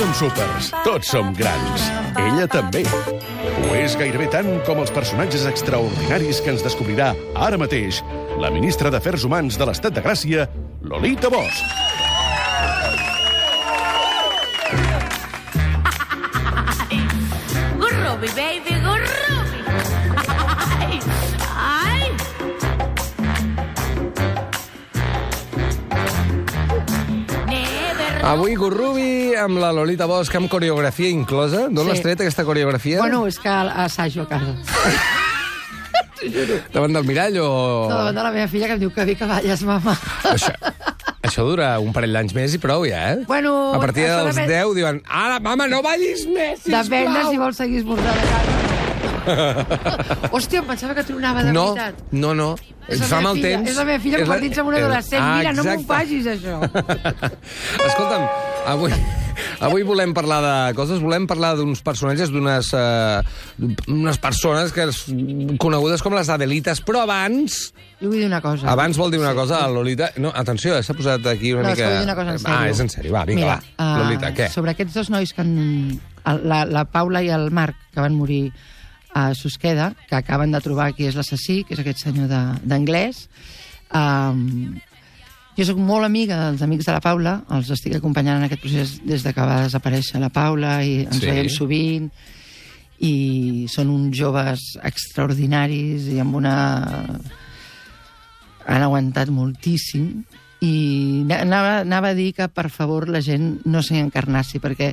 [0.00, 1.82] som súpers, tots som grans.
[2.16, 2.86] Ella també.
[2.88, 8.00] Ho és gairebé tant com els personatges extraordinaris que ens descobrirà ara mateix
[8.40, 10.48] la ministra d'Afers Humans de l'Estat de Gràcia,
[10.80, 11.89] Lolita Bosch.
[28.30, 31.64] Avui Gurrubi amb la Lolita Bosch amb coreografia inclosa.
[31.68, 31.88] D'on Sí.
[31.90, 32.98] l'has tret, aquesta coreografia?
[33.00, 34.54] Bueno, és que assajo a casa.
[36.72, 37.88] Davant del mirall o...
[37.88, 39.94] No, davant de la meva filla que em diu que vi que balles, mama.
[40.28, 40.52] Això,
[41.24, 43.22] això dura un parell d'anys més i prou, ja, eh?
[43.26, 46.84] Bueno, A partir dels depèn- 10 diuen ara, mama, no ballis més, sisplau.
[46.84, 48.52] Depèn de si vols seguir esmorzant a casa.
[50.36, 52.04] Hòstia, em pensava que tronava de No, veritat.
[52.12, 52.52] no, no.
[52.90, 53.70] Ens fa mal filla, temps.
[53.70, 55.22] és la meva filla És la- convertint-se en una és- adolescent.
[55.22, 55.92] Ah, Mira, no m'ho exacte.
[55.94, 56.56] facis, això.
[57.86, 58.24] Escolta'm,
[58.66, 58.92] avui,
[59.66, 63.20] avui volem parlar de coses, volem parlar d'uns personatges, d'unes uh,
[63.88, 65.02] unes persones que és
[65.62, 67.60] conegudes com les Adelites, però abans...
[68.00, 68.66] Jo vull dir una cosa.
[68.72, 70.10] Abans vol dir una cosa a Lolita...
[70.22, 71.90] No, atenció, eh, s'ha posat aquí una no, mica...
[71.98, 72.56] dir una cosa en sèrio.
[72.58, 73.84] Ah, és en sèrio, va, vinga, Mira, va.
[73.84, 74.48] uh, Lolita, què?
[74.52, 75.54] Sobre aquests dos nois que han...
[76.44, 78.50] La, la Paula i el Marc, que van morir
[79.14, 82.30] a Susqueda, que acaben de trobar qui és l'assassí, que és aquest senyor
[82.62, 83.26] d'anglès.
[83.90, 84.78] Um,
[85.58, 88.92] jo sóc molt amiga dels amics de la Paula, els estic acompanyant en aquest procés
[89.04, 91.26] des de que va desaparèixer la Paula i ens sí.
[91.26, 92.06] veiem sovint
[93.04, 96.54] i són uns joves extraordinaris i amb una
[98.70, 100.22] han aguantat moltíssim
[100.60, 104.90] i anava, anava a dir que, per favor, la gent no s'encarnassi, perquè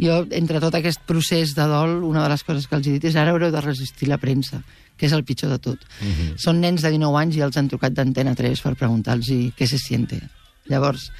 [0.00, 3.06] jo, entre tot aquest procés de dol, una de les coses que els he dit
[3.10, 4.64] és ara haureu de resistir la premsa,
[4.98, 5.78] que és el pitjor de tot.
[6.00, 6.34] Mm -hmm.
[6.36, 9.78] Són nens de 19 anys i els han trucat d'Antena 3 per preguntar-los què se
[9.78, 10.20] siente.
[10.66, 11.12] Llavors,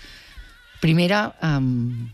[0.81, 2.11] primera, um,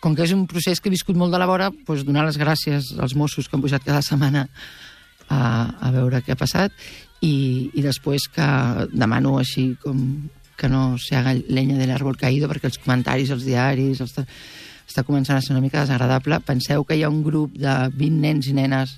[0.00, 2.38] com que és un procés que he viscut molt de la vora, doncs donar les
[2.38, 4.48] gràcies als Mossos que han pujat cada setmana
[5.28, 5.40] a,
[5.80, 6.72] a veure què ha passat
[7.20, 8.46] i, i després que
[8.92, 13.44] demano així com que no se haga leña del árbol caído perquè els comentaris als
[13.44, 14.14] diaris els,
[14.86, 16.40] està començant a ser una mica desagradable.
[16.40, 18.96] Penseu que hi ha un grup de 20 nens i nenes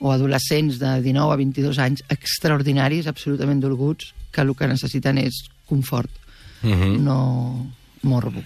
[0.00, 5.44] o adolescents de 19 a 22 anys extraordinaris, absolutament dolguts, que el que necessiten és
[5.66, 6.10] confort,
[6.62, 7.04] Mhm.
[7.04, 7.66] no
[8.02, 8.42] morbo.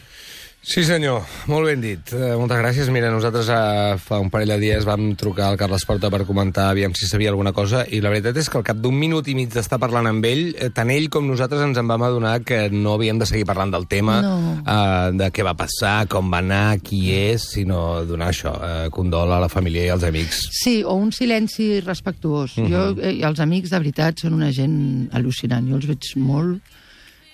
[0.63, 2.13] Sí, senyor, molt ben dit.
[2.15, 2.87] Uh, moltes gràcies.
[2.95, 6.69] Mira, nosaltres uh, fa un parell de dies vam trucar al Carles Porta per comentar
[6.71, 9.35] aviam si sabia alguna cosa i la veritat és que al cap d'un minut i
[9.35, 12.69] mig d'estar parlant amb ell, eh, tant ell com nosaltres ens en vam adonar que
[12.71, 14.37] no havíem de seguir parlant del tema, No.
[14.63, 19.35] uh, de què va passar, com va anar, qui és, sinó donar això, uh, condol
[19.35, 20.45] a la família i als amics.
[20.63, 22.55] Sí, o un silenci respectuós.
[22.57, 22.71] Uh -huh.
[22.71, 25.67] Jo, eh, els amics, de veritat, són una gent al·lucinant.
[25.69, 26.63] Jo els veig molt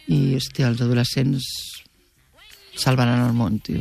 [0.09, 1.45] i, hòstia, els adolescents
[2.79, 3.81] salvaran el món, tio.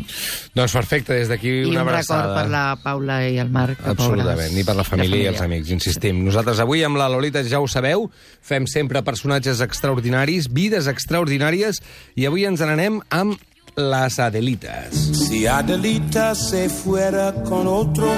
[0.58, 2.22] Doncs perfecte, des d'aquí I una un abraçada.
[2.24, 3.78] record per la Paula i el Marc.
[3.84, 4.54] que Absolutament, pobres.
[4.54, 6.24] ni per la família, i els La amics, insistim.
[6.26, 8.10] Nosaltres avui amb la Lolita ja ho sabeu,
[8.42, 11.82] fem sempre personatges extraordinaris, vides extraordinàries,
[12.16, 13.38] i avui ens n'anem amb
[13.78, 14.96] les Adelites.
[15.28, 18.10] Si Adelita se fuera con otro,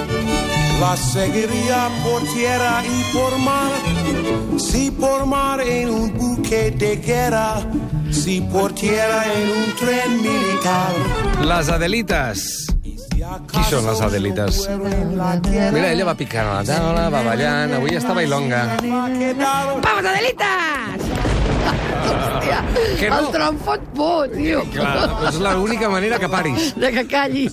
[0.79, 3.71] la seguiría por tierra y por mar.
[4.57, 7.61] Si por mar en un buque de guerra,
[8.11, 10.91] si por tierra en un tren militar.
[11.45, 12.65] Les Adelites.
[13.51, 14.63] Qui són les Adelites?
[14.71, 18.63] Mira, ella va picant a la taula, va ballant, avui està bailonga.
[18.81, 21.05] Vamos, Adelitas!
[22.09, 22.59] Hòstia,
[22.97, 23.19] Que no?
[23.19, 24.63] el tron fot por, tio.
[24.73, 26.71] Clar, és l'única manera que paris.
[26.79, 27.45] De que calli.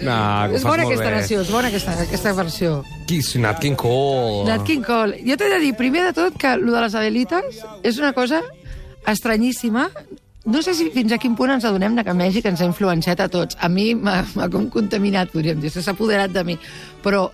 [0.00, 0.16] No,
[0.50, 1.12] que és bona aquesta bé.
[1.20, 2.70] versió, és bona aquesta, aquesta versió.
[3.06, 4.48] Qui és Nat King Cole?
[4.48, 5.20] Nat King Cole.
[5.26, 8.40] Jo t'he de dir, primer de tot, que lo de les Adelites és una cosa
[9.06, 9.90] estranyíssima.
[10.50, 13.28] No sé si fins a quin punt ens adonem que Mèxic ens ha influenciat a
[13.28, 13.58] tots.
[13.60, 16.56] A mi m'ha com contaminat, podríem dir, s'ha apoderat de mi.
[17.04, 17.28] Però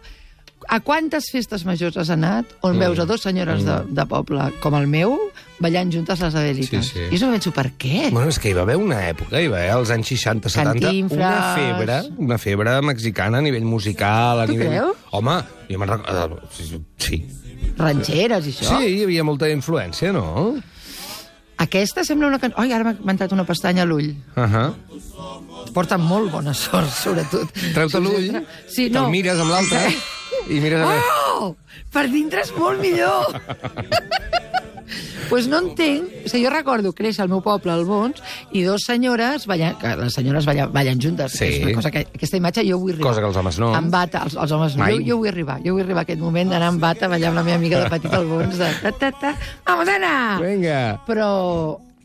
[0.68, 2.80] a quantes festes majors has anat on mm.
[2.82, 5.16] veus a dos senyores de, de poble com el meu
[5.62, 6.90] ballant juntes les Adelites?
[6.90, 7.08] Sí, sí.
[7.14, 8.08] I jo penso, per què?
[8.10, 10.92] Bueno, és que hi va haver una època, hi va haver als anys 60, 70,
[11.16, 14.72] una febre, una febre mexicana a nivell musical, a Tu nivell...
[14.74, 15.04] creus?
[15.16, 15.36] Home,
[15.70, 16.40] jo me'n recordo...
[17.06, 17.22] Sí.
[17.76, 18.80] Ranxeres i això?
[18.80, 20.56] Sí, hi havia molta influència, no?
[21.56, 22.58] Aquesta sembla una cançó...
[22.60, 24.10] Ai, ara m'ha entrat una pestanya a l'ull.
[24.36, 24.74] Uh -huh.
[25.72, 27.52] Porta molt bona sort, sobretot.
[27.74, 29.00] Treu-te l'ull, Sí, no.
[29.00, 29.94] te'l mires amb l'altre
[30.48, 30.80] i mires...
[30.80, 31.00] A...
[31.40, 31.56] Oh!
[31.92, 33.40] Per dintre és molt millor!
[35.30, 36.08] pues no entenc...
[36.26, 38.22] O sigui, jo recordo créixer al meu poble, al Bons,
[38.52, 39.78] i dos senyores ballant...
[39.80, 41.32] Que les senyores ballen, ballen juntes.
[41.38, 41.44] Sí.
[41.60, 43.08] És una cosa que, aquesta imatge jo vull arribar.
[43.10, 43.72] Cosa que els homes no.
[43.76, 44.90] Amb bata, els, els homes no.
[44.90, 45.58] Jo, jo vull arribar.
[45.64, 47.90] Jo vull arribar a aquest moment d'anar amb bata, ballar amb la meva amiga de
[47.96, 49.34] petit al Bons, de ta, ta, ta,
[49.66, 50.14] vamos, Anna!
[50.42, 50.78] Vinga.
[51.06, 51.28] Però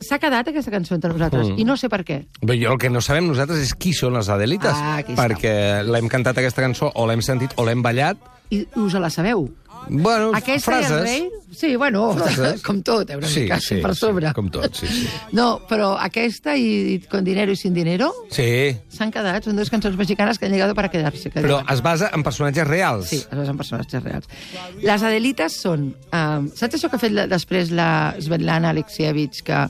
[0.02, 1.60] s'ha quedat aquesta cançó entre nosaltres, Mm.
[1.62, 2.24] i no sé per què.
[2.42, 6.08] Bé, jo el que no sabem nosaltres és qui són les Adelites, Ah, perquè l'hem
[6.10, 8.18] cantat aquesta cançó, o l'hem sentit, o l'hem ballat.
[8.50, 9.46] I us la sabeu?
[9.90, 10.92] Bueno, Aquesta frases.
[10.92, 11.30] i el rei?
[11.52, 12.62] Sí, bueno, Frases.
[12.68, 14.32] com tot, eh, una Sí, mica sí, per sí, sobre.
[14.34, 15.08] com tot, sí, sí.
[15.36, 19.70] No, però aquesta i, i Con dinero y sin dinero Sí, s'han quedat, són dues
[19.70, 21.30] cançons mexicanes que han llegado para quedarse.
[21.30, 21.74] Que però diuen.
[21.74, 23.10] es basa en personatges reals.
[23.10, 24.28] Sí, es basen en personatges reals.
[24.82, 25.90] Les Adelites són...
[26.14, 29.66] Um, saps això que ha fet la, després la Svetlana Alexievich, que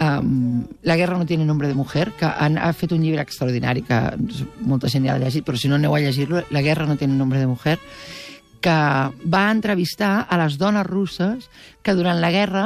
[0.00, 3.82] um, La guerra no tiene nombre de mujer, que han, ha fet un llibre extraordinari,
[3.88, 3.98] que
[4.60, 7.14] molta gent ja l'ha llegit, però si no aneu a llegir-lo, La guerra no tiene
[7.16, 7.78] nombre de mujer,
[8.62, 8.78] que
[9.26, 11.50] va entrevistar a les dones russes
[11.82, 12.64] que durant la guerra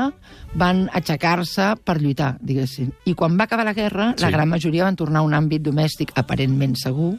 [0.56, 2.92] van aixecar-se per lluitar, diguéssim.
[3.08, 4.24] I quan va acabar la guerra, sí.
[4.24, 7.14] la gran majoria van tornar a un àmbit domèstic aparentment segur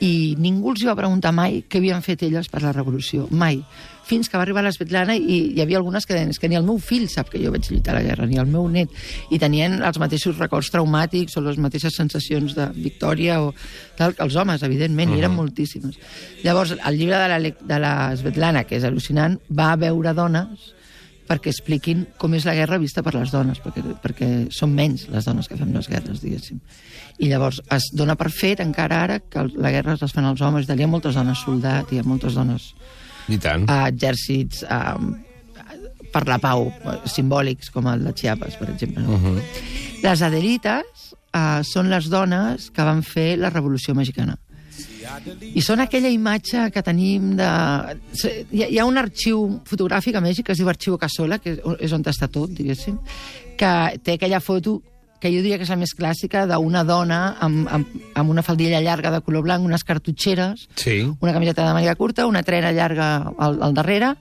[0.00, 3.60] i ningú els va preguntar mai què havien fet elles per la revolució, mai.
[4.04, 6.56] Fins que va arribar la Svetlana i hi havia algunes que deien "És que ni
[6.56, 8.90] el meu fill sap que jo vaig lluitar a la guerra, ni el meu net.
[9.30, 13.54] I tenien els mateixos records traumàtics o les mateixes sensacions de victòria o
[13.96, 15.18] tal que els homes, evidentment, uh -huh.
[15.18, 15.98] eren moltíssimes.
[16.42, 20.74] Llavors, el llibre de la, de la Svetlana, que és al·lucinant, va veure dones
[21.28, 25.24] perquè expliquin com és la guerra vista per les dones, perquè, perquè són menys les
[25.24, 26.60] dones que fem les guerres, diguéssim.
[27.18, 30.68] I llavors es dona per fet, encara ara, que la guerra es fan els homes,
[30.68, 32.72] hi ha moltes dones soldat, hi ha moltes dones
[33.28, 33.64] I tant.
[33.70, 34.98] a exèrcits a,
[36.14, 39.02] per la pau, eh, simbòlics, com el de Chiapas, per exemple.
[39.02, 39.16] No?
[39.16, 39.42] Uh -huh.
[40.02, 44.38] Les Adelites uh, són les dones que van fer la Revolució Mexicana.
[45.54, 47.48] I són aquella imatge que tenim de...
[48.52, 52.02] Hi ha, un arxiu fotogràfic a Mèxic que es diu Arxiu Casola, que és on
[52.04, 52.98] està tot, diguéssim,
[53.56, 53.72] que
[54.02, 54.80] té aquella foto
[55.20, 58.80] que jo diria que és la més clàssica d'una dona amb, amb, amb una faldilla
[58.84, 60.98] llarga de color blanc, unes cartutxeres, Sí.
[61.20, 64.14] una camiseta de màniga curta, una trena llarga al, al darrere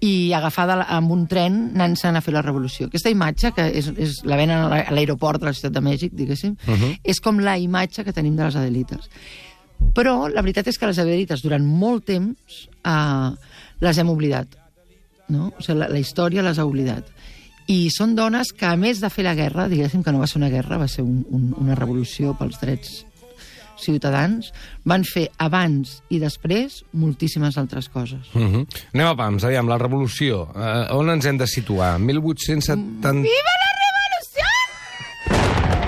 [0.00, 2.86] i agafada amb un tren anant-se'n a fer la revolució.
[2.88, 5.80] Aquesta imatge, que és, és la venen a la- a l'aeroport de la ciutat de
[5.80, 6.98] Mèxic, diguéssim, uh -huh.
[7.04, 9.10] és com la imatge que tenim de les Adelites.
[9.96, 13.30] Però la veritat és que les Adelites, durant molt temps, eh,
[13.80, 14.58] les hem oblidat.
[15.28, 15.50] No?
[15.56, 17.08] O sigui, la, la història les ha oblidat.
[17.66, 20.38] I són dones que, a més de fer la guerra, diguéssim que no va ser
[20.38, 23.00] una guerra, va ser un, un, una revolució pels drets
[23.76, 24.52] ciutadans,
[24.88, 28.32] van fer abans i després moltíssimes altres coses.
[28.34, 28.66] Uh -huh.
[28.94, 30.48] Anem a pams, aviam, la revolució.
[30.54, 31.98] Uh, on ens hem de situar?
[31.98, 33.12] 1870...
[33.12, 33.65] Viva la!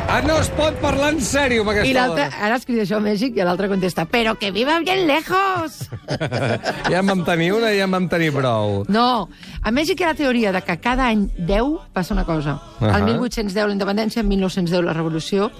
[0.08, 2.44] Ah, no es pot parlar en sèrio amb I aquesta l'altre, dona.
[2.46, 5.82] ara escriu això a Mèxic i l'altre contesta, però que viva bien lejos!
[6.88, 8.87] Ja en vam tenir una i ja en vam tenir prou.
[8.88, 9.28] No,
[9.60, 12.56] a Mèxic hi ha la teoria de que cada any 10 passa una cosa.
[12.81, 12.94] Ahà.
[12.96, 15.50] El 1810 la independència, el 1910 la revolució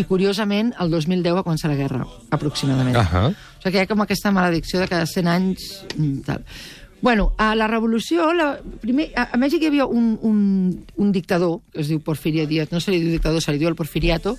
[0.00, 2.00] i, curiosament, el 2010 va començar la guerra,
[2.32, 2.96] aproximadament.
[2.96, 3.26] Ahà.
[3.28, 5.68] O sigui que hi ha com aquesta maledicció de cada 100 anys...
[5.98, 6.48] mm, Tal.
[7.00, 10.38] Bueno, a la revolució, la, primer, a, a Mèxic hi havia un, un,
[10.96, 13.70] un dictador, que es diu Porfirio Díaz, no se li diu dictador, se li diu
[13.70, 14.36] el Porfiriato,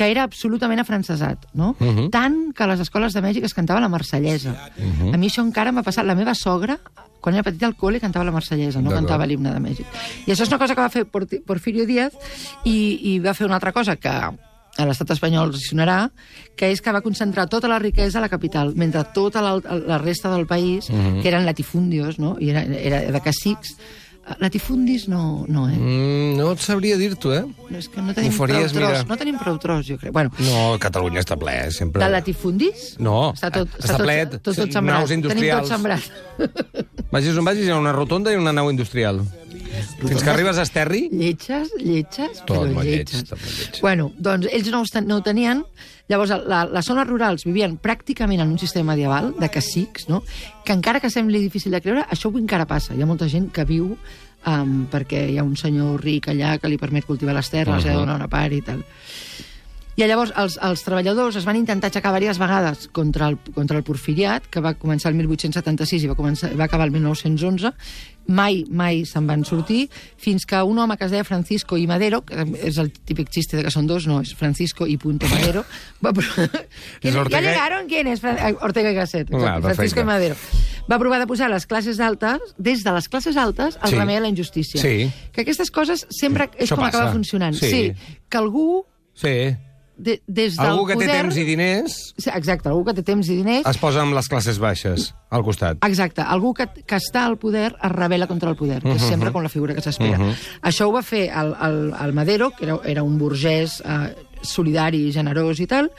[0.00, 1.74] que era absolutament afrancesat, no?
[1.78, 2.10] Uh -huh.
[2.10, 4.70] Tant que a les escoles de Mèxic es cantava la marsellesa.
[4.78, 5.14] Uh -huh.
[5.14, 6.06] A mi això encara m'ha passat.
[6.06, 6.80] La meva sogra,
[7.20, 9.86] quan era petita al col·le, cantava la marsellesa, no cantava l'himne de Mèxic.
[10.26, 12.14] I això és una cosa que va fer Porfirio Díaz
[12.64, 14.10] i, i va fer una altra cosa que
[14.80, 16.10] a l'estat espanyol els sonarà,
[16.56, 19.54] que és que va concentrar tota la riquesa a la capital, mentre tota la,
[19.86, 21.22] la resta del país, uh -huh.
[21.22, 22.36] que eren latifundios, no?
[22.40, 23.76] I era, era de cacics,
[24.28, 25.76] eh, latifundis no, no, eh?
[25.76, 27.44] Mm, no et sabria dir-t'ho, eh?
[27.70, 30.12] No, és que no tenim faries prou tros, no tenim prou tros, jo crec.
[30.12, 32.02] Bueno, No, Catalunya està ple, eh, sempre.
[32.02, 32.96] de latifundis?
[32.98, 34.98] No, està tot, està tot, ple, tot, tot, sí, sembrat.
[34.98, 35.68] naus industrials.
[35.68, 36.02] Tenim tot sembrat.
[37.10, 39.20] Vagis on vagis, hi ha una rotonda i una nau industrial.
[40.00, 41.08] Fins que arribes a Esterri...
[41.12, 43.24] Lletges, lletges, Tot però molt lleig, lletges.
[43.28, 43.80] tot lleig.
[43.80, 45.64] Bueno, doncs ells no, ho ten- no ho tenien.
[46.10, 50.24] Llavors, la, les zones rurals vivien pràcticament en un sistema medieval de cacics, no?
[50.64, 52.94] que encara que sembli difícil de creure, això avui encara passa.
[52.94, 53.92] Hi ha molta gent que viu
[54.46, 57.78] um, perquè hi ha un senyor ric allà que li permet cultivar les terres, uh
[57.78, 57.84] -huh.
[57.84, 58.84] li ha de donar una part i tal.
[59.98, 63.84] I llavors els, els treballadors es van intentar aixecar diverses vegades contra el, contra el
[63.84, 67.72] porfiriat, que va començar el 1876 i va, començar, va acabar el 1911.
[68.30, 69.88] Mai, mai se'n van sortir,
[70.20, 73.56] fins que un home que es deia Francisco i Madero, que és el típic xiste
[73.58, 75.64] de que són dos, no, és Francisco i punto Madero,
[76.04, 76.46] va pro-
[77.02, 77.88] És ¿Ya Ortega- llegaron?
[77.88, 78.22] ¿Quién es?
[78.22, 79.28] Eh, Ortega y Gasset.
[79.28, 80.36] Clar, Francisco i Madero.
[80.90, 83.96] Va provar de posar les classes altes, des de les classes altes, al Sí.
[83.96, 84.80] remei a la injustícia.
[84.80, 85.10] Sí.
[85.32, 86.98] Que aquestes coses sempre és Això com passa.
[87.00, 87.56] acaba funcionant.
[87.58, 87.70] Sí.
[87.70, 89.56] sí que algú Sí.
[90.00, 91.16] De, des del Algú que té poder...
[91.20, 91.96] temps i diners
[92.32, 93.66] Exacte, algú que té temps i diners.
[93.68, 95.78] es posa amb les classes baixes al costat.
[95.86, 99.30] Exacte, algú que, que està al poder es revela contra el poder, que és sempre
[99.34, 100.32] com la figura que s'espera.
[100.66, 104.10] Això ho va fer el, el, el Madero, que era, era un burgès eh,
[104.42, 105.92] solidari, generós i tal,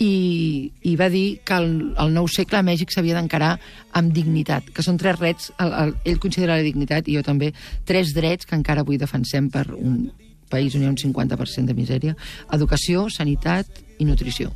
[0.00, 1.68] i, i va dir que el,
[2.00, 3.52] el nou segle a Mèxic s'havia d'encarar
[3.98, 7.52] amb dignitat, que són tres drets, el, el, ell considera la dignitat, i jo també,
[7.84, 10.06] tres drets que encara avui defensem per un,
[10.50, 12.16] país on hi ha un 50% de misèria,
[12.52, 13.66] educació, sanitat
[13.98, 14.50] i nutrició.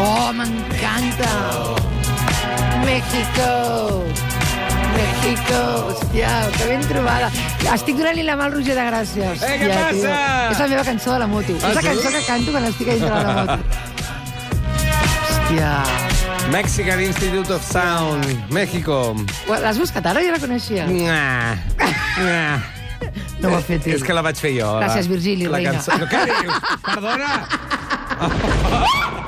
[0.00, 1.30] Oh, m'encanta!
[2.84, 3.48] México!
[4.96, 5.58] México!
[5.90, 7.28] Hòstia, que ben trobada.
[7.74, 9.30] Estic donant-li la mà al Roger de Gràcia.
[9.34, 9.92] Hòstia, Eh, què passa?
[9.92, 10.50] Tio.
[10.50, 11.54] És la meva cançó de la moto.
[11.62, 13.58] Ah, és la cançó que canto quan estic a dintre de la moto.
[15.30, 15.70] Hòstia.
[16.50, 19.14] Mexican Institute of Sound, México.
[19.48, 20.22] L'has buscat ara?
[20.24, 20.86] Jo la coneixia.
[20.86, 21.56] Mua.
[22.18, 22.79] Mua.
[23.40, 23.94] No ho ha fet ell.
[23.96, 24.68] És que la vaig fer jo.
[24.82, 25.72] Gràcies, Virgili, la reina.
[25.80, 25.92] Cançó...
[26.10, 26.56] Què dius?
[26.84, 27.30] Perdona!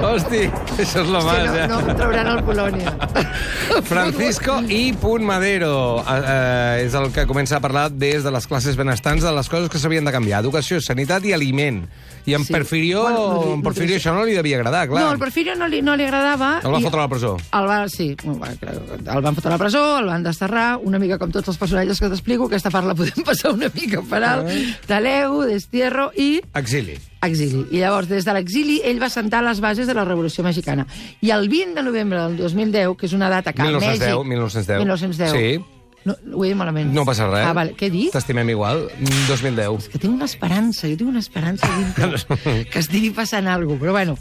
[0.00, 0.46] Hosti,
[0.80, 1.64] això és la Que mà, no, ja.
[1.68, 2.92] no em trauran el Polònia.
[3.84, 8.76] Francisco i Madero eh, eh, és el que comença a parlar des de les classes
[8.76, 10.40] benestants de les coses que s'havien de canviar.
[10.44, 11.84] Educació, sanitat i aliment.
[12.26, 12.52] I en Sí.
[12.52, 14.10] Porfirio, Bueno, nutri- en Porfirio nutrició.
[14.12, 15.04] això no li devia agradar, clar.
[15.04, 16.60] No, el Porfirio no li, no li agradava.
[16.62, 17.36] El va i fotre a la presó.
[17.52, 21.30] El va, sí, el van fotre a la presó, el van desterrar, una mica com
[21.32, 24.50] tots els personatges que t'explico, aquesta part la podem passar una mica per alt,
[24.86, 26.98] Taleu, Destierro i Exili.
[27.22, 27.66] exili.
[27.70, 30.86] I llavors, des de l'exili, ell va sentar les bases de la Revolució Mexicana.
[31.20, 34.28] I el 20 de novembre del 2010, que és una data que a 1910, Mèxic...
[34.28, 34.78] 1910.
[34.78, 35.32] 1910.
[35.32, 35.64] Sí.
[36.04, 36.92] No, ho he dit malament.
[36.96, 37.44] No passa res.
[37.44, 37.74] Ah, vale.
[37.76, 38.12] Què he dit?
[38.14, 38.86] T'estimem igual.
[39.28, 39.90] 2010.
[39.92, 43.84] que tinc una esperança, jo tinc una esperança dintre que estigui passant alguna cosa.
[43.84, 44.14] Però bueno,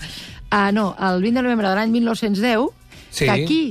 [0.52, 2.68] uh, no, el 20 de novembre de l'any 1910,
[3.12, 3.26] Sí.
[3.26, 3.62] que aquí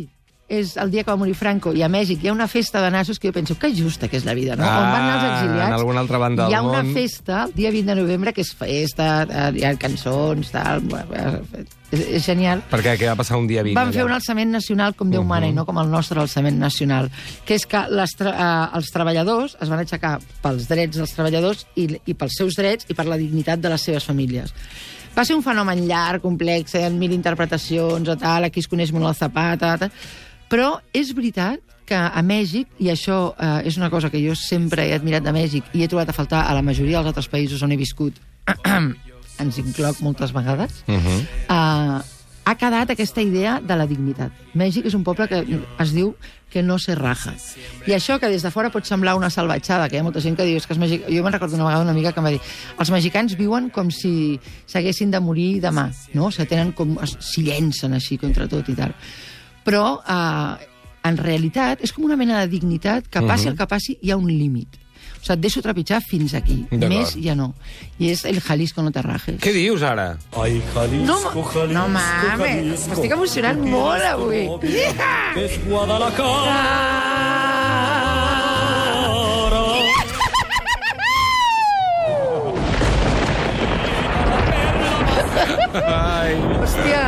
[0.48, 2.90] és el dia que va morir Franco, i a Mèxic hi ha una festa de
[2.90, 4.64] nassos que jo penso que justa que és la vida, no?
[4.64, 5.68] Ah, On van anar els exiliats.
[5.68, 6.94] en alguna altra banda Hi ha del una món.
[6.94, 10.82] festa el dia 20 de novembre que és festa, eh, hi ha cançons, tal...
[11.90, 12.60] És, és genial.
[12.68, 13.74] Perquè què va passar un dia 20?
[13.76, 14.10] Van fer allà?
[14.10, 17.08] un alçament nacional com Déu mana i no com el nostre alçament nacional,
[17.48, 18.34] que és que les eh,
[18.76, 22.94] els treballadors es van aixecar pels drets dels treballadors i, i pels seus drets i
[22.94, 24.52] per la dignitat de les seves famílies.
[25.16, 29.08] Va ser un fenomen llarg, complex, ha mil interpretacions o tal, aquí es coneix molt
[29.08, 29.90] el Zapata, tal,
[30.48, 34.84] però és veritat que a Mèxic, i això eh, és una cosa que jo sempre
[34.88, 37.62] he admirat de Mèxic i he trobat a faltar a la majoria dels altres països
[37.64, 38.18] on he viscut,
[39.42, 41.20] ens incloc moltes vegades, Uh -huh.
[41.48, 42.02] uh,
[42.48, 44.32] ha quedat aquesta idea de la dignitat.
[44.54, 45.44] Mèxic és un poble que
[45.78, 46.14] es diu
[46.50, 47.34] que no se raja.
[47.86, 50.36] I això que des de fora pot semblar una salvatjada, que hi ha molta gent
[50.36, 51.12] que diu és que els mexicans...
[51.12, 52.40] Jo me'n recordo una vegada una amiga que em va dir
[52.78, 56.26] els mexicans viuen com si s'haguessin de morir demà, no?
[56.26, 56.96] O sigui, tenen com...
[57.04, 58.94] s'hi llencen així contra tot i tal.
[59.68, 60.66] Però, eh,
[61.08, 64.16] en realitat, és com una mena de dignitat que passi el que passi, hi ha
[64.16, 64.76] un límit.
[65.18, 66.60] O sigui, et deixo trepitjar fins aquí.
[66.70, 67.52] Més ja no.
[67.98, 69.40] I és el Jalisco no te rajes.
[69.42, 70.16] Què dius, ara?
[70.38, 72.90] Ay, Jalisco, No, Jalisco, no mames, Jalisco.
[72.94, 74.46] m'estic emocionant molt avui.
[75.34, 76.58] Que es Guadalajara.
[85.74, 86.34] Ai.
[86.58, 87.02] Hòstia,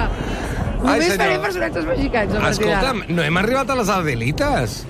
[0.85, 1.21] només senyor.
[1.25, 2.35] faré personatges mexicans.
[2.35, 2.81] a partir d'ara.
[2.81, 4.81] Escolta'm, no hem arribat a les Adelites.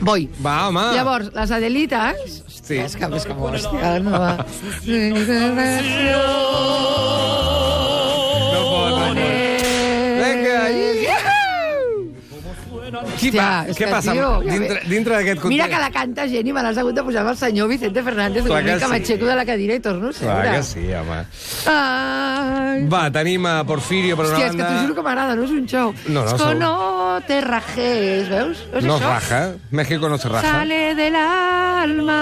[0.00, 0.28] Voy.
[0.44, 0.84] Va, home.
[0.94, 2.40] Llavors, les Adelites...
[2.64, 2.78] Sí.
[2.80, 4.38] És que, és que hòstia, no va.
[13.24, 13.64] Qui Hòstia, va?
[13.70, 14.12] Què que, passa?
[14.12, 15.54] tio, dintre, dintre d'aquest context...
[15.54, 18.02] Mira que la canta gent i me l'has hagut de posar amb el senyor Vicente
[18.04, 18.44] Fernández.
[18.44, 18.92] Clar que mica sí.
[18.92, 21.20] m'aixeco de la cadira i torno a Clar que sí, home.
[21.72, 22.84] Ai.
[22.92, 24.72] Va, tenim a Porfirio per una Hòstia, és que banda...
[24.74, 25.94] t'ho juro que m'agrada, no és un show.
[26.08, 26.56] No, no, que segur.
[26.60, 28.64] no te rajes, veus?
[28.74, 29.12] No es això?
[29.14, 29.42] raja.
[29.70, 30.54] México no se raja.
[30.60, 32.20] Sale del alma.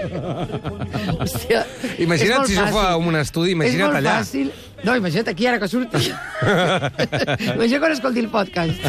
[1.20, 1.64] Hòstia,
[2.04, 4.18] Imagina't és si això fa un estudi, imagina't és molt allà.
[4.20, 4.52] Fàcil.
[4.84, 6.10] No, imagina't aquí ara que surti.
[7.56, 8.86] imagina't quan escolti el podcast.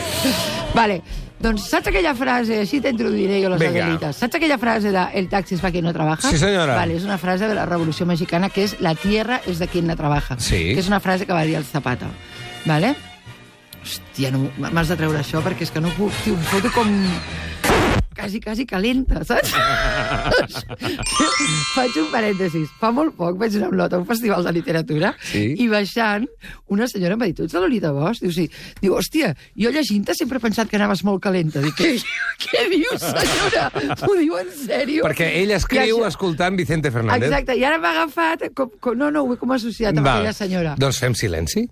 [0.78, 1.00] vale,
[1.40, 3.84] doncs saps aquella frase, així t'introduiré jo les Vinga.
[3.86, 6.28] Adelitas, saps aquella frase de el taxi es va quien no trabaja?
[6.28, 6.76] Sí, senyora.
[6.76, 9.88] Vale, és una frase de la Revolució Mexicana que és la tierra es de quien
[9.88, 10.36] la trabaja.
[10.40, 10.74] Sí.
[10.74, 12.10] Que és una frase que va dir el Zapata.
[12.66, 12.94] Vale?
[13.80, 16.92] Hòstia, no, m'has de treure això perquè és que no puc, tio, em foto com
[18.20, 19.50] quasi, quasi calenta, saps?
[21.74, 22.68] Faig un parèntesis.
[22.80, 25.54] Fa molt poc vaig anar a Olot a un festival de literatura Sí.
[25.58, 26.26] i baixant,
[26.72, 28.20] una senyora em va dir, tu ets de Lolita Bosch?
[28.24, 28.46] Diu, sí.
[28.82, 31.62] Diu, hòstia, jo llegint-te sempre he pensat que anaves molt calenta.
[31.64, 31.92] Dic, què,
[32.44, 33.68] què dius, senyora?
[34.04, 35.04] M'ho diu en sèrio?
[35.08, 37.30] Perquè ell escriu això- escoltant Vicente Fernández.
[37.30, 38.48] Exacte, i ara m'ha agafat...
[38.54, 40.20] Com, com, no, no, ho he com associat amb Val.
[40.20, 40.74] aquella senyora.
[40.80, 41.66] Doncs fem silenci.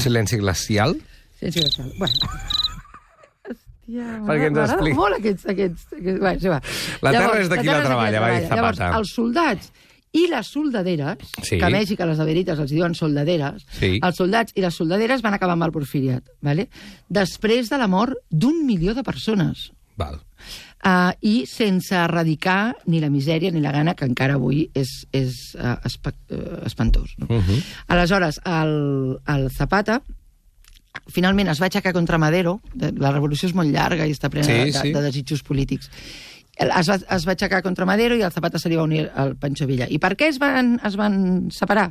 [0.00, 0.96] Silenci glacial.
[1.40, 1.62] Sí, sí.
[1.98, 2.63] Bueno.
[3.84, 4.96] Hòstia, Perquè ens expliqui.
[4.96, 5.46] molt aquests...
[5.46, 6.20] aquests, aquests...
[6.20, 6.60] Bueno, sí, va.
[7.02, 8.98] La terra és de qui la treballa, va dir Llavors, Zapata.
[8.98, 9.72] els soldats
[10.14, 11.58] i les soldaderes, Sí.
[11.58, 13.98] que a Mèxic a les aderites els diuen soldaderes, Sí.
[14.00, 16.68] els soldats i les soldaderes van acabar amb el porfiriat, ¿vale?
[17.08, 19.72] després de la mort d'un milió de persones.
[19.96, 20.20] Val.
[20.84, 25.54] Uh, I sense erradicar ni la misèria ni la gana, que encara avui és, és
[25.56, 25.78] uh,
[26.66, 27.14] espantós.
[27.16, 27.26] No?
[27.30, 27.62] Uh -huh.
[27.88, 30.02] Aleshores, el, el Zapata
[31.10, 34.46] finalment es va aixecar contra Madero, de- la revolució és molt llarga i està plena
[34.46, 34.92] Sí, de, de, sí.
[34.92, 35.90] de desitjos polítics,
[36.56, 39.34] es va, es va aixecar contra Madero i el Zapata se li va unir al
[39.36, 39.88] Pancho Villa.
[39.90, 41.88] I per què es van, es van separar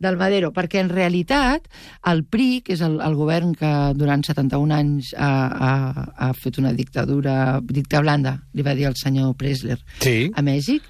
[0.00, 0.52] del Madero?
[0.56, 1.68] Perquè en realitat
[2.08, 6.56] el PRI, que és el, el govern que durant 71 anys ha, ha, ha fet
[6.58, 10.30] una dictadura, dicta blanda, li va dir el senyor Presler, Sí.
[10.34, 10.82] a Mèxic,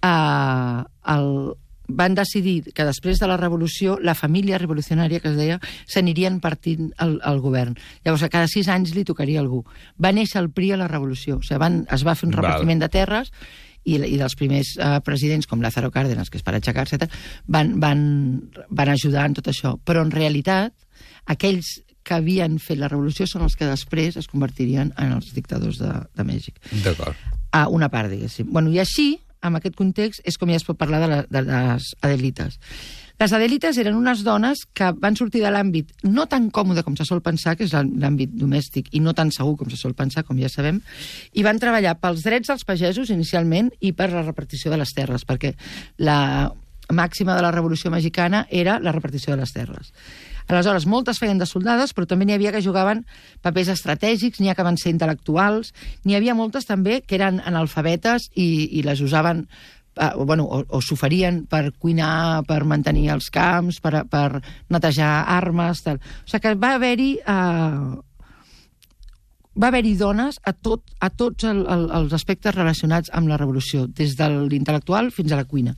[0.00, 0.82] eh,
[1.14, 1.30] el,
[1.96, 5.58] van decidir que després de la revolució la família revolucionària, que es deia,
[5.90, 7.76] s'anirien partint el, el govern.
[8.04, 9.64] Llavors, a cada sis anys li tocaria algú.
[10.00, 11.40] Va néixer el PRI a la revolució.
[11.40, 12.44] O sigui, van, es va fer un Val.
[12.44, 13.32] repartiment de terres
[13.84, 17.20] i, i dels primers eh, presidents, com Lázaro Cárdenas, que és per aixecar-se, i tal,
[17.48, 18.02] van, van,
[18.68, 19.76] van ajudar en tot això.
[19.84, 20.74] Però, en realitat,
[21.30, 25.78] aquells que havien fet la revolució són els que després es convertirien en els dictadors
[25.78, 27.16] de, de Mèxic D'acord.
[27.52, 28.48] a una part, diguéssim.
[28.50, 31.42] Bueno, I així, amb aquest context, és com ja es pot parlar de, la, de
[31.46, 32.58] les Adelites.
[33.20, 37.04] Les Adelites eren unes dones que van sortir de l'àmbit no tan còmode com se
[37.04, 40.24] sol pensar, que és l'àm- l'àmbit domèstic, i no tan segur com se sol pensar,
[40.24, 40.80] com ja sabem,
[41.36, 45.26] i van treballar pels drets dels pagesos inicialment i per la repartició de les terres,
[45.28, 45.52] perquè
[45.98, 46.50] la
[46.90, 49.92] màxima de la Revolució Mexicana era la repartició de les terres.
[50.50, 53.04] Aleshores, moltes feien de soldades, però també n'hi havia que jugaven
[53.44, 55.72] papers estratègics, n'hi ha que van ser intel·lectuals,
[56.04, 60.62] n'hi havia moltes també que eren analfabetes i, i les usaven eh, o, bueno, o,
[60.66, 65.84] o s'oferien per cuinar, per mantenir els camps, per, per netejar armes...
[65.86, 66.00] Tal.
[66.00, 67.10] O sigui que va haver-hi...
[67.24, 68.06] Eh,
[69.60, 73.86] va haver-hi dones a, tot, a tots el, el, els aspectes relacionats amb la revolució,
[73.86, 75.74] des de l'intel·lectual fins a la cuina.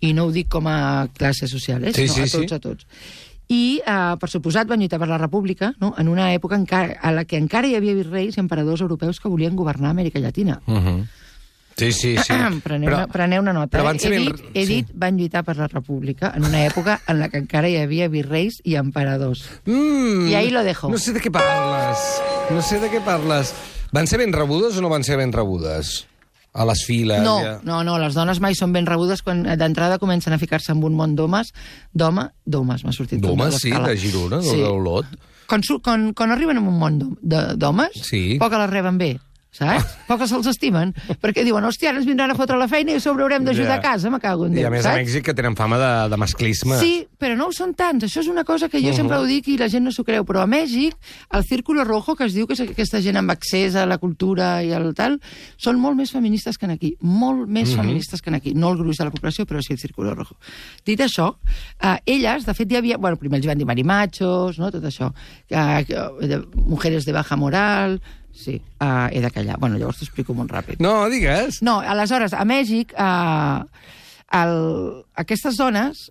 [0.00, 1.92] I no ho dic com a classe social, eh?
[1.94, 2.56] Sí, sinó sí, a tots, sí.
[2.56, 2.86] a tots.
[3.50, 5.94] I, eh, per suposat, van lluitar per la república, no?
[5.98, 9.32] en una època encara, a la que encara hi havia virreis i emperadors europeus que
[9.32, 10.60] volien governar Amèrica Llatina.
[10.66, 11.00] Uh -huh.
[11.76, 12.34] Sí, sí, sí.
[12.64, 13.78] preneu, una, preneu una nota.
[13.78, 13.98] però eh?
[14.02, 17.38] he, dit, he dit, van lluitar per la república en una època en la que
[17.38, 19.46] encara hi havia virreis i emperadors.
[19.64, 20.90] Mm, I ahí lo dejo.
[20.90, 21.98] No sé de què parles.
[22.50, 23.54] No sé de què parles.
[23.92, 26.06] Van ser ben rebudes o no van ser ben rebudes?
[26.52, 27.22] A les files?
[27.22, 27.58] No, ja.
[27.62, 30.82] no, no, les dones mai són ben rebudes quan eh, d'entrada comencen a ficar-se en
[30.82, 31.52] un món d'homes,
[31.94, 33.20] d'home, d'homes, m'ha sortit.
[33.22, 34.58] D'homes, de sí, de Girona, sí.
[34.58, 35.06] d'Olot.
[35.50, 38.36] Quan, quan, quan arriben en un món d'homes, Sí.
[38.42, 39.12] poc les reben bé,
[39.50, 39.96] saps?
[40.06, 43.00] Poc se'ls estimen, perquè diuen, hòstia, ara ens vindran a fotre la feina i a
[43.02, 43.78] sobre haurem d'ajudar Ja.
[43.78, 45.00] a casa, me cago en I Déu, a més a saps?
[45.02, 46.78] Mèxic que tenen fama de, de masclisme.
[46.78, 48.04] Sí, però no ho són tants.
[48.06, 50.24] Això és una cosa que jo sempre ho dic i la gent no s'ho creu.
[50.24, 50.94] Però a Mèxic,
[51.34, 54.62] el Círculo Rojo, que es diu que és aquesta gent amb accés a la cultura
[54.62, 55.18] i al tal,
[55.58, 56.94] són molt més feministes que en aquí.
[57.02, 58.54] Molt més feministes que en aquí.
[58.54, 60.36] No el gruix de la població, però sí el Círculo Rojo.
[60.86, 61.34] Dit això,
[61.82, 62.98] eh, elles, de fet, hi havia...
[62.98, 65.10] Bueno, primer els van dir marimachos, no?, tot això.
[65.50, 68.00] Eh, mujeres de baja moral...
[68.32, 69.58] Sí, eh, he de callar.
[69.58, 70.80] Bueno, llavors t'ho explico molt ràpid.
[70.80, 71.60] No, digues.
[71.66, 73.84] No, aleshores, a Mèxic, eh,
[74.40, 74.56] el,
[75.18, 76.08] aquestes dones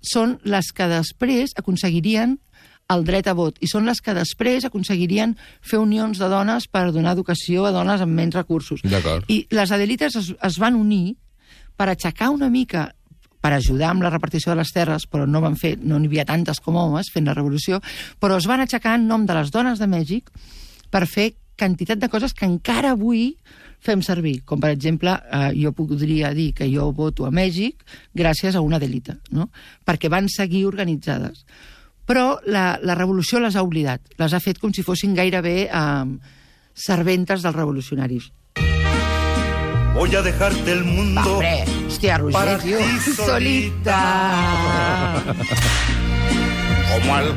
[0.00, 2.38] són les que després aconseguirien
[2.90, 6.88] el dret a vot i són les que després aconseguirien fer unions de dones per
[6.90, 8.82] donar educació a dones amb menys recursos.
[9.30, 11.14] I les adelites es, es van unir
[11.78, 12.90] per aixecar una mica
[13.40, 16.26] per ajudar amb la repartició de les terres, però no van fer, no n'hi havia
[16.28, 17.78] tantes com homes fent la revolució,
[18.20, 20.28] però es van aixecar en nom de les dones de Mèxic
[20.92, 23.34] per fer quantitat de coses que encara avui
[23.84, 27.84] fem servir, com per exemple, eh, jo podria dir que jo voto a Mèxic
[28.16, 29.50] gràcies a una delita, no?
[29.88, 31.44] perquè van seguir organitzades.
[32.08, 36.04] Però la, la revolució les ha oblidat, les ha fet com si fossin gairebé eh,
[36.74, 38.32] serventes dels revolucionaris.
[39.94, 41.20] Voy a dejarte el Va, mundo.
[41.36, 44.00] hombre, hòstia, Roger, Para tio, ti solita.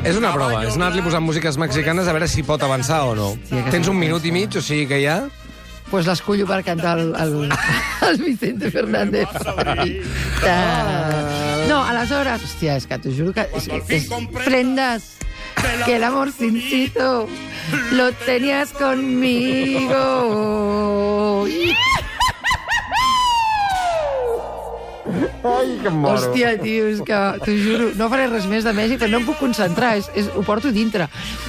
[0.04, 3.30] És una prova, és anar-li posant músiques mexicanes a veure si pot avançar o no.
[3.48, 3.92] Sí, que Tens sí.
[3.92, 5.22] un minut i mig, o sigui que ja...
[5.90, 7.52] pues l'escullo per cantar el, el,
[8.08, 9.28] el Vicente Fernández.
[9.44, 10.56] Solita.
[11.68, 13.44] No, aleshores, hòstia, és que t'ho juro que...
[13.54, 14.08] És, és,
[14.42, 15.14] prendas
[15.84, 17.28] que el amor sincito
[17.92, 20.02] lo tenías conmigo.
[25.44, 26.14] Ai, que moro.
[26.14, 29.26] Hòstia, tio, és que t'ho juro, no faré res més de Mèxic, però no em
[29.28, 31.08] puc concentrar, és, és, ho porto dintre.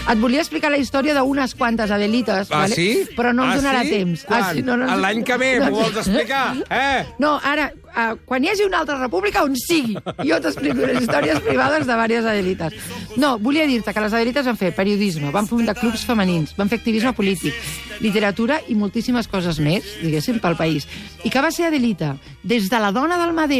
[0.10, 2.75] Et volia explicar la història d'unes quantes Adelites, Ah, vale?
[2.75, 3.08] sí?
[3.15, 3.89] però no em ah, donarà sí?
[3.95, 4.25] temps.
[4.28, 4.43] Quan?
[4.43, 6.45] Ah, sí, no, no, A L'any que ve, no, m'ho vols explicar?
[6.75, 7.06] Eh?
[7.19, 11.39] No, ara, uh, quan hi hagi una altra república, on sigui, jo t'explico les històries
[11.45, 12.73] privades de diverses Adelites.
[13.15, 16.80] No, volia dir-te que les Adelites van fer periodisme, van fundar clubs femenins, van fer
[16.82, 17.56] activisme polític,
[18.04, 20.88] literatura i moltíssimes coses més, diguéssim, pel país.
[21.23, 23.55] I que va ser Adelita des de la dona del Madero,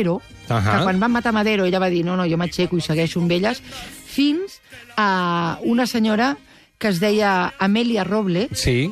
[0.50, 0.78] Ahà.
[0.78, 3.32] que quan van matar Madero ella va dir no, no, jo m'aixeco i segueixo amb
[3.32, 3.62] elles,
[4.06, 4.60] fins
[4.98, 6.36] a una senyora
[6.78, 8.92] que es deia Amelia Roble, Sí.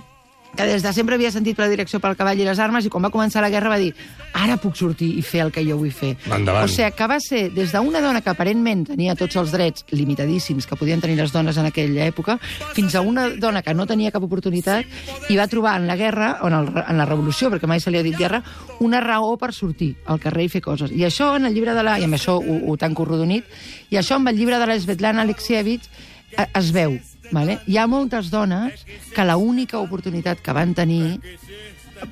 [0.56, 3.04] Que des de sempre havia sentit la direcció pel cavall i les armes, i quan
[3.04, 3.94] va començar la guerra va dir
[4.34, 6.14] ara puc sortir i fer el que jo vull fer.
[6.30, 6.66] Endavant.
[6.66, 10.68] O sigui, que va ser des d'una dona que aparentment tenia tots els drets limitadíssims
[10.70, 12.38] que podien tenir les dones en aquella època,
[12.74, 16.38] fins a una dona que no tenia cap oportunitat i va trobar en la guerra,
[16.42, 18.44] o en, el, en la revolució, perquè mai se li ha dit guerra,
[18.80, 20.94] una raó per sortir al carrer i fer coses.
[20.94, 21.98] I això en el llibre de la...
[22.00, 23.48] i amb això ho, ho tanco rodonit,
[23.90, 25.90] i això amb el llibre de la Svetlana Alexievich
[26.38, 27.00] eh, es veu.
[27.32, 27.60] Vale?
[27.68, 31.20] Hi ha moltes dones que la única oportunitat que van tenir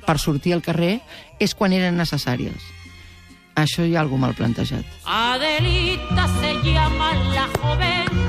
[0.06, 1.00] per sortir al carrer
[1.42, 2.70] és quan eren necessàries.
[3.58, 4.86] Això hi ha algú mal plantejat.
[5.04, 8.22] Adelita se llama la joven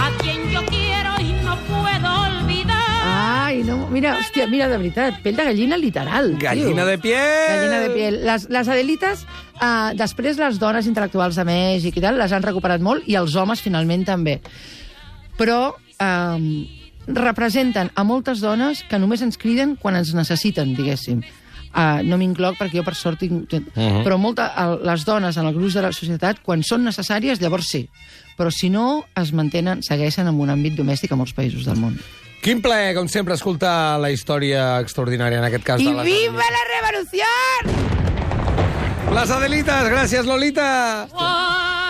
[0.00, 2.80] a quien yo quiero y no puedo olvidar.
[3.04, 6.32] Ai, no, mira, hòstia, mira, de veritat, pell de gallina literal.
[6.40, 6.86] Gallina tio.
[6.86, 7.48] de piel!
[7.50, 8.18] Gallina de piel.
[8.24, 9.26] Les, les Adelites,
[9.60, 13.36] uh, després les dones intel·lectuals de Mèxic i tal, les han recuperat molt, i els
[13.36, 14.40] homes finalment també.
[15.36, 16.66] Però um,
[17.06, 21.22] representen a moltes dones que només ens criden quan ens necessiten, diguéssim.
[21.74, 23.50] Uh, no m'incloc perquè jo per sort tinc...
[23.50, 24.04] Uh -huh.
[24.06, 27.66] Però molta, el, les dones en el gruix de la societat, quan són necessàries, llavors
[27.66, 27.88] sí.
[28.38, 31.98] Però si no, es mantenen, segueixen en un àmbit domèstic a molts països del món.
[32.42, 36.44] Quin plaer, com sempre, escoltar la història extraordinària, en aquest cas I de les viva
[36.56, 37.24] la revolució!
[39.14, 41.08] Les Adelites, gràcies, Lolita!
[41.12, 41.83] Why